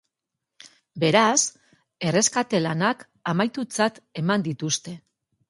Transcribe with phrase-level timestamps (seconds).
[1.03, 1.41] Beraz,
[2.13, 3.05] erreskate-lanak
[3.35, 4.97] amaitutzat eman dituzte.